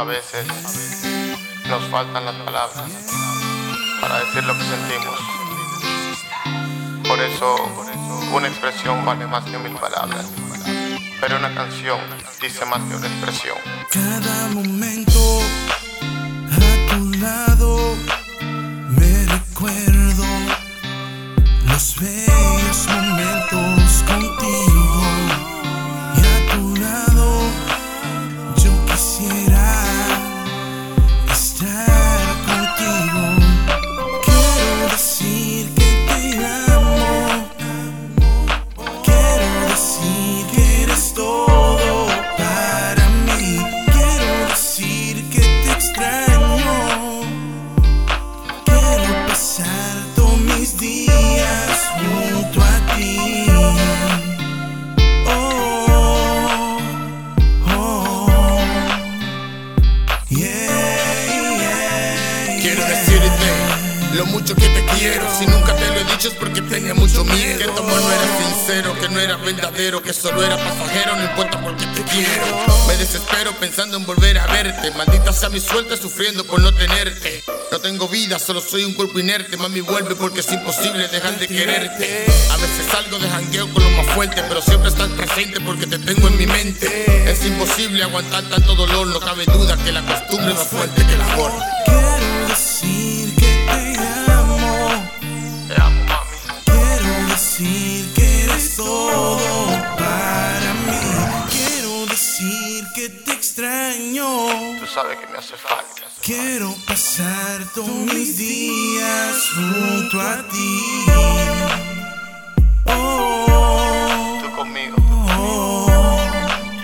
[0.00, 0.46] A veces
[1.68, 2.90] nos faltan las palabras
[4.00, 5.18] para decir lo que sentimos.
[7.06, 7.54] Por eso
[8.32, 10.24] una expresión vale más que mil palabras.
[11.20, 12.00] Pero una canción
[12.40, 13.58] dice más que una expresión.
[13.90, 15.42] Cada momento
[16.50, 17.94] a tu lado
[18.88, 20.24] me recuerdo
[21.66, 21.94] los
[62.70, 63.80] Quiero decirte
[64.14, 65.26] lo mucho que te quiero.
[65.36, 67.58] Si nunca te lo he dicho es porque tenía mucho miedo.
[67.58, 71.16] Que tu amor no era sincero, que no era verdadero, que solo era pasajero.
[71.16, 72.44] No importa porque te quiero.
[72.86, 74.92] Me desespero pensando en volver a verte.
[74.92, 77.42] Maldita sea mi suerte sufriendo por no tenerte.
[77.72, 79.56] No tengo vida, solo soy un cuerpo inerte.
[79.56, 82.26] Mami, vuelve porque es imposible dejar de quererte.
[82.50, 85.98] A veces salgo de jangueo con lo más fuerte, pero siempre estás presente porque te
[85.98, 87.30] tengo en mi mente.
[87.30, 90.66] Es imposible aguantar tanto dolor, no cabe duda que la costumbre es más
[98.50, 99.38] eres todo
[99.98, 101.00] para mí.
[101.50, 104.46] Quiero decir que te extraño.
[104.78, 106.02] Tú sabes que me hace falta.
[106.22, 110.80] Quiero pasar todos mis días junto a ti.
[112.86, 114.96] Oh, Tú conmigo,
[115.38, 115.86] oh,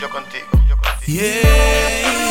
[0.00, 1.06] yo contigo, yo contigo.
[1.06, 1.42] yeah,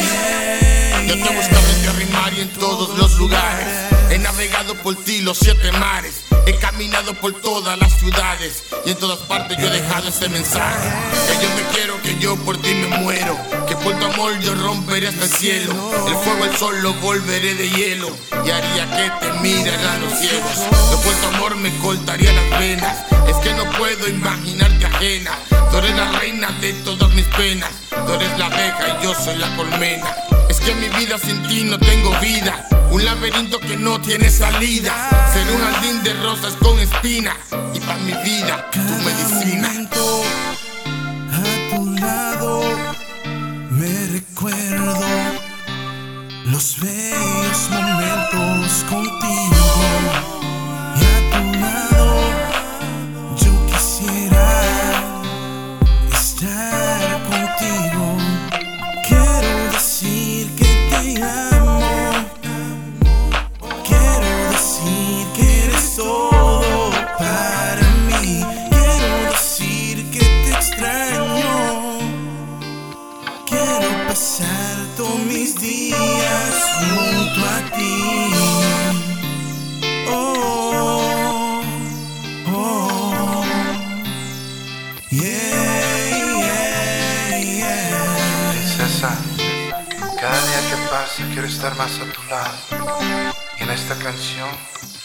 [0.00, 3.66] yeah, Yo te he buscado en tierra y mar y en todos los lugares.
[4.10, 6.24] He navegado por ti los siete mares.
[6.46, 8.64] He caminado por todas las ciudades.
[8.84, 10.88] Y en todas partes yo he dejado este mensaje.
[11.26, 13.36] Que yo te quiero, que yo por ti me muero.
[13.66, 15.72] Que por tu amor yo romperé hasta el cielo.
[16.06, 18.10] El fuego, el sol lo volveré de hielo.
[18.44, 20.52] Y haría que te miraran los ciegos.
[20.90, 22.98] Que por tu amor me cortaría las venas.
[23.28, 25.38] Es que no puedo imaginarte ajena.
[25.70, 27.70] Tú eres la reina de todas mis penas.
[28.06, 30.33] Tú eres la abeja y yo soy la colmena.
[30.64, 32.66] Que mi vida sin ti no tengo vida.
[32.90, 34.92] Un laberinto que no tiene salida.
[35.32, 37.36] Ser un jardín de rosas con espinas.
[37.74, 39.70] Y para mi vida, tu medicina.
[74.14, 78.30] Pasar todos mis días junto a ti.
[80.08, 81.60] Oh,
[82.54, 83.44] oh,
[85.10, 88.50] yeah, yeah, yeah.
[88.52, 89.18] Princesa,
[90.20, 92.56] cada día que pasa quiero estar más a tu lado.
[93.58, 94.50] Y en esta canción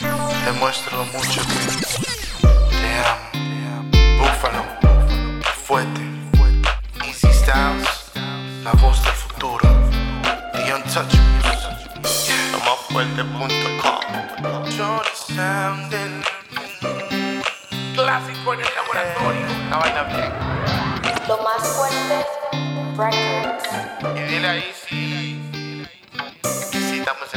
[0.00, 2.15] te muestro lo mucho que
[10.96, 12.52] The Untouchables.
[12.52, 14.00] Lo más fuerte.com.
[14.78, 16.22] Johnny Sounding.
[17.94, 19.46] Clásico en el laboratorio.
[19.68, 20.32] La vaina bien.
[21.28, 22.26] Lo más fuerte,
[22.96, 23.68] Records.
[24.16, 25.42] Y dile ahí si,
[26.70, 27.28] si estamos